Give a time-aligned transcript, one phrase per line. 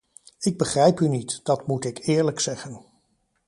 [0.39, 2.85] Ik begrijp u niet, dat moet ik eerlijk zeggen.